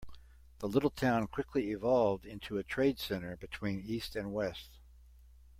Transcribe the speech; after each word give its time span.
The 0.57 0.67
little 0.67 0.89
town 0.89 1.27
quickly 1.27 1.69
evolved 1.69 2.25
into 2.25 2.57
a 2.57 2.63
trade 2.63 2.97
center 2.97 3.37
between 3.37 3.79
east 3.85 4.15
and 4.15 4.33
west. 4.33 4.79